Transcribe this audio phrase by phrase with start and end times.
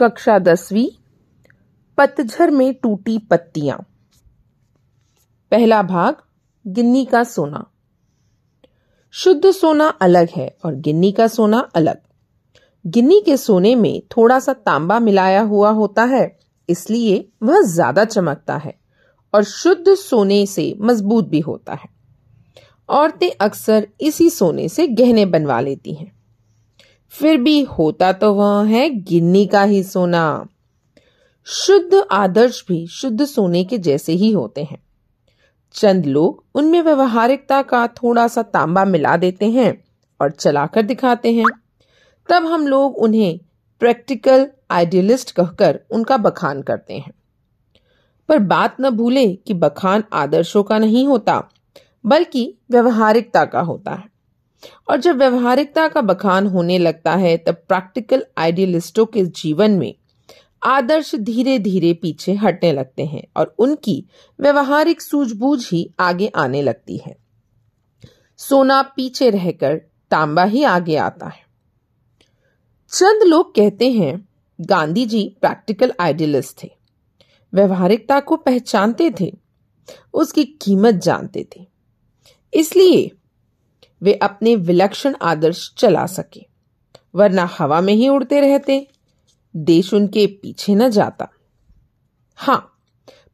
[0.00, 0.88] कक्षा दसवीं,
[1.98, 3.78] पतझर में टूटी पत्तियाँ।
[5.52, 6.16] पहला भाग,
[6.64, 7.64] गिन्नी का सोना।
[9.14, 11.98] शुद्ध सोना अलग है और गिन्नी का सोना अलग।
[12.84, 16.38] गिन्नी के सोने में थोड़ा सा तांबा मिलाया हुआ होता है,
[16.68, 18.74] इसलिए वह ज़्यादा चमकता है
[19.34, 21.88] और शुद्ध सोने से मज़बूत भी होता है।
[22.88, 26.12] औरतें अक्सर इसी सोने से गहने बनवा लेती हैं।
[27.10, 30.46] फिर भी होता तो वह है, गिन्नी का ही सोना।
[31.44, 34.82] शुद्ध आदर्श भी शुद्ध सोने के जैसे ही होते हैं।
[35.72, 39.84] चंद लोग उनमें व्यवहारिकता का थोड़ा सा तांबा मिला देते हैं
[40.20, 41.46] और चलाकर दिखाते हैं।
[42.28, 43.40] तब हम लोग उन्हें
[43.80, 47.12] प्रैक्टिकल आइडियलिस्ट कहकर उनका बखान करते हैं।
[48.28, 51.48] पर बात न भूले कि बखान आदर्शों का नहीं होता,
[52.06, 54.09] बल्कि व्यवहारिकता का होता है।
[54.90, 59.94] और जब व्यवहारिकता का बखान होने लगता है, तब प्रैक्टिकल आइडियलिस्टों के जीवन में
[60.62, 64.04] आदर्श धीरे धीरे पीछे हटने लगते हैं और उनकी
[64.40, 67.16] व्यवहारिक सूझबूझ ही आगे आने लगती है।
[68.36, 71.42] सोना पीछे रहकर तांबा ही आगे आता है।
[72.88, 74.28] चंद लोग कहते हैं,
[74.60, 76.70] गांधी जी प्रैक्टिकल आइडियलिस्ट थे।
[77.54, 79.36] व्यवहारिकता को पहचानते थे।
[80.14, 81.66] उसकी कीमत जानते थे।
[82.54, 83.10] इसलिए
[84.02, 86.46] वे अपने विलक्षण आदर्श चला सके,
[87.14, 88.86] वरना हवा में ही उड़ते रहते,
[89.54, 91.28] देश उनके पीछे न जाता।
[92.38, 92.66] हाँ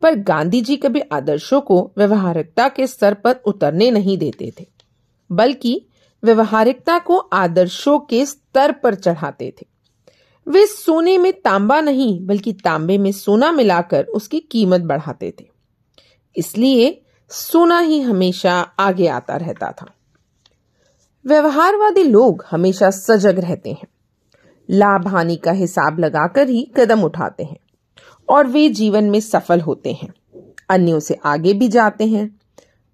[0.02, 4.66] पर गांधी जी कभी आदर्शों को व्यवहारिकता के स्तर पर उतरने नहीं देते थे,
[5.30, 5.80] बल्कि
[6.22, 9.66] व्यवहारिकता को आदर्शों के स्तर पर चढ़ाते थे।
[10.46, 15.44] वे सोने में तांबा नहीं, बल्कि तांबे में सोना मिलाकर उसकी कीमत बढ़ाते थे।
[16.36, 19.86] इसलिए सोना ही हमेशा आगे आता रहता था।
[21.26, 23.88] व्यवहारवादी लोग हमेशा सजग रहते हैं।
[24.70, 27.56] लाभ हानि का हिसाब लगाकर ही कदम उठाते हैं
[28.28, 30.14] और वे जीवन में सफल होते हैं।
[30.70, 32.40] अन्यों से आगे भी जाते हैं।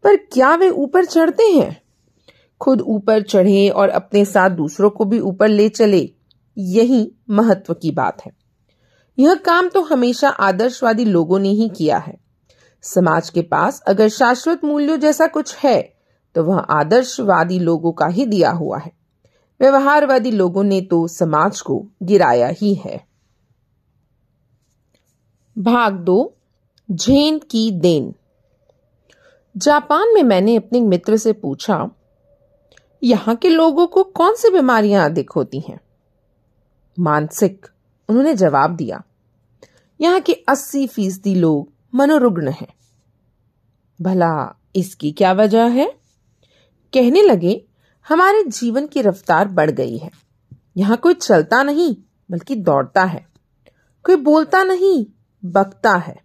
[0.05, 1.83] पर क्या वे ऊपर चढ़ते हैं?
[2.61, 6.11] खुद ऊपर चढ़े और अपने साथ दूसरों को भी ऊपर ले चले,
[6.59, 8.33] यही महत्व की बात है।
[9.19, 12.19] यह काम तो हमेशा आदर्शवादी लोगों ने ही किया है।
[12.83, 15.92] समाज के पास अगर शाश्वत मूल्यों जैसा कुछ है
[16.37, 18.93] तो वह आदर्शवादी लोगों का ही दिया हुआ है।
[19.61, 23.05] व्यवहारवादी लोगों ने तो समाज को गिराया ही है।
[25.57, 26.35] भाग दो
[26.89, 28.13] झेन की देन।
[29.55, 31.89] जापान में मैंने अपने मित्र से पूछा,
[33.03, 35.81] यहाँ के लोगों को कौन सी बीमारियाँ अधिक होती हैं?
[36.99, 37.67] मानसिक,
[38.09, 39.03] उन्होंने जवाब दिया,
[40.01, 42.73] यहाँ के अस्सी फ़ीसदी लोग मनोरुग्ण हैं।
[44.01, 46.02] भला इसकी क्या वजह है?
[46.95, 47.65] कहने लगे,
[48.09, 50.11] हमारे जीवन की रफ्तार बढ़ गई है।
[50.77, 51.97] यहाँ कोई चलता नहीं,
[52.31, 53.27] बल्कि दौड़ता है।
[54.05, 55.07] कोई बोलता नहीं,
[55.45, 56.17] बकता है।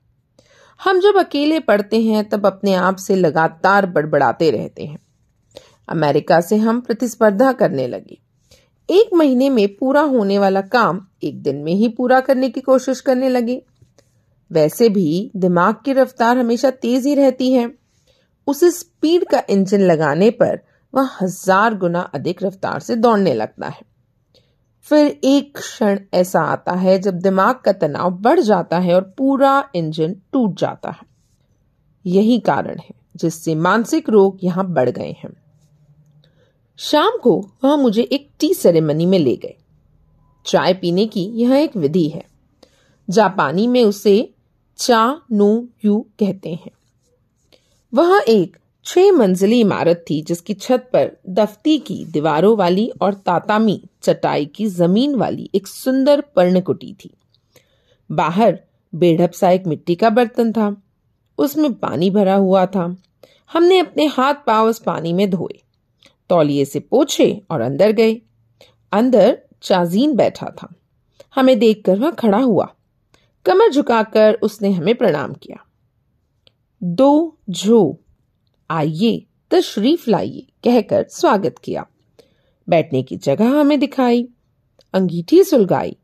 [0.83, 4.99] हम जब अकेले पढ़ते हैं, तब अपने आप से लगातार बड़बड़ाते रहते हैं।
[5.89, 8.21] अमेरिका से हम प्रतिस्पर्धा करने लगे।
[8.89, 12.99] एक महीने में पूरा होने वाला काम एक दिन में ही पूरा करने की कोशिश
[12.99, 13.61] करने लगे।
[14.51, 17.86] वैसे भी दिमाग की रफ्तार हमेशा तेज ही रहती है।
[18.47, 20.59] उस स्पीड का इंजन लगाने पर
[20.93, 23.81] वह हज़ार गुना अधिक रफ्तार से दौड़ने लगता है।
[24.87, 29.69] फिर एक क्षण ऐसा आता है जब दिमाग का तनाव बढ़ जाता है और पूरा
[29.75, 31.05] इंजन टूट जाता है।
[32.05, 35.29] यही कारण है जिससे मानसिक रोग यहाँ बढ़ गए हैं।
[36.79, 39.55] शाम को वह मुझे एक टी सेरेमनी में ले गए।
[40.45, 42.23] चाय पीने की यह एक विधि है।
[43.07, 44.33] जापानी में उसे
[44.79, 45.49] चा नो
[45.85, 46.71] यू कहते हैं।
[47.93, 53.83] वह एक छह मंजिली इमारत थी, जिसकी छत पर दफ्ती की दीवारों वाली और तातामी
[54.03, 57.09] चटाई की ज़मीन वाली एक सुंदर पर्णकुटी थी।
[58.11, 58.59] बाहर
[58.95, 60.81] बेढ़प सा एक मिट्टी का बर्तन था।
[61.37, 62.97] उसमें पानी भरा हुआ था।
[63.53, 65.61] हमने अपने हाथ पाव उस पानी में धोए।
[66.29, 68.21] तौलिए से पोछे और अंदर गए।
[68.91, 70.73] अंदर चाजीन बैठा था।
[71.35, 72.73] हमें देखकर वह खड़ा हुआ।
[73.45, 75.66] कमर झुकाकर उसने हमें प्रणाम किया।
[76.83, 77.99] दो झो।
[78.71, 81.87] आइए तशरीफ़ लाइए, कहकर स्वागत किया।
[82.69, 84.27] बैठने की जगह हमें दिखाई।
[84.93, 85.97] अंगीठी सुलगाई।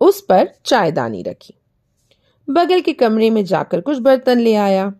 [0.00, 1.54] उस पर चायदानी रखी।
[2.50, 4.94] बगल के कमरे में जाकर कुछ बर्तन ले आया।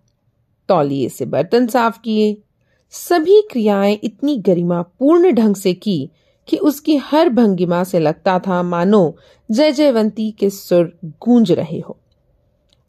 [0.68, 2.42] तौलिए से बर्तन साफ़ किए।
[2.90, 6.10] सभी क्रियाएँ इतनी गरिमा पूर्ण ढंग से की
[6.48, 9.16] कि उसकी हर भंगिमा से लगता था, मानो
[9.50, 11.96] जय जयवंती के सुर गूंज रहे हो।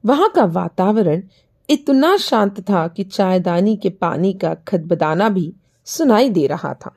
[0.06, 1.24] वहाँ का वातावरण
[1.70, 5.54] इतना शांत था कि चायदानी के पानी का खदबदाना भी
[5.86, 6.96] सुनाई दे रहा था।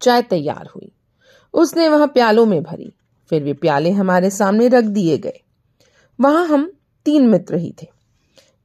[0.00, 0.92] चाय तैयार हुई।
[1.54, 2.92] उसने वह प्यालों में भरी।
[3.30, 5.40] फिर वे प्याले हमारे सामने रख दिए गए।
[6.20, 6.72] वहाँ हम
[7.04, 7.86] तीन मित्र ही थे।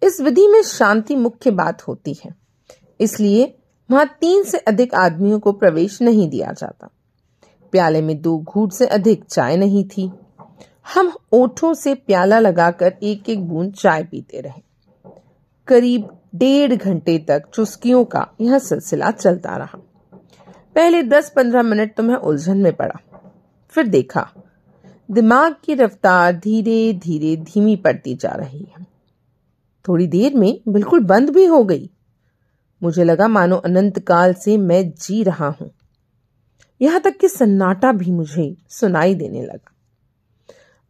[0.04, 2.36] इस विधि में शांति मुख्य बात होती है।
[3.01, 3.57] इसलिए
[3.92, 6.89] वहाँ तीन से अधिक आदमियों को प्रवेश नहीं दिया जाता।
[7.72, 10.12] प्याले में दो घूट से अधिक चाय नहीं थी।
[10.94, 14.70] हम ओठों से प्याला लगाकर एक एक बूंद चाय पीते रहे।
[15.71, 19.77] करीब डेढ़ घंटे तक चुस्कियों का यह सिलसिला चलता रहा।
[20.75, 23.00] पहले दस पंद्रह मिनट तो मैं उलझन में पड़ा।
[23.73, 24.27] फिर देखा,
[25.12, 28.85] दिमाग की रफ्तार धीरे धीरे धीमी पड़ती जा रही है।
[29.88, 31.89] थोड़ी देर में बिल्कुल बंद भी हो गई।
[32.81, 35.71] मुझे लगा, मानो अनंत काल से मैं जी रहा हूँ।
[36.81, 39.71] यहाँ तक कि सन्नाटा भी मुझे सुनाई देने लगा।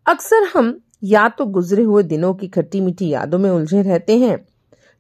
[0.06, 4.51] अक्सर हम या तो गुजरे हुए दिनों की खट्टी मीठी यादों में उलझे रहते हैं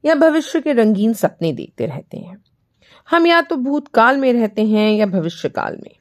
[0.05, 2.43] या भविष्य के रंगीन सपने देखते रहते हैं।
[3.09, 5.95] हम या तो भूतकाल में रहते हैं या भविष्य काल में।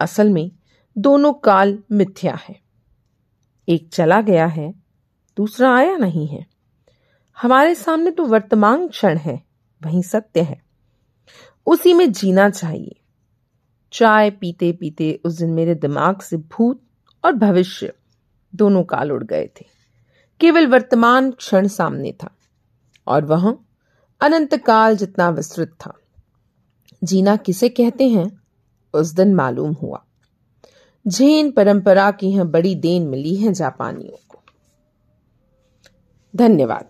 [0.00, 0.50] असल में,
[0.98, 2.60] दोनों काल मिथ्या है।
[3.68, 4.74] एक चला गया है,
[5.36, 6.46] दूसरा आया नहीं है।
[7.42, 9.42] हमारे सामने तो वर्तमान क्षण है,
[9.82, 10.62] वही सत्य है।
[11.66, 13.00] उसी में जीना चाहिए।
[13.92, 16.82] चाय पीते पीते उस दिन मेरे दिमाग से भूत
[17.24, 17.92] और भविष्य
[18.54, 19.66] दोनों काल उड़ गए थे।
[20.40, 22.36] केवल वर्तमान क्षण सामने था।
[23.06, 23.58] और वह
[24.20, 25.92] अनंत काल जितना विस्तृत था।
[27.04, 28.40] जीना किसे कहते हैं?
[28.94, 30.04] उस दिन मालूम हुआ।
[31.06, 34.42] जैन परंपरा की यह बड़ी देन मिली है जापानियों को।
[36.36, 36.88] धन्यवाद।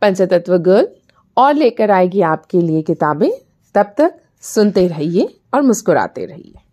[0.00, 0.88] पंचतत्व गर्ल,
[1.36, 3.30] और लेकर आएगी आपके लिए किताबें।
[3.74, 6.63] तब तक सुनते रहिए और मुस्कुराते रहिए।